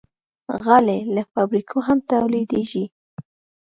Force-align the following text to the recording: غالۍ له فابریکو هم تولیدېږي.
غالۍ 0.63 0.99
له 1.15 1.21
فابریکو 1.31 1.77
هم 1.87 1.97
تولیدېږي. 2.11 2.83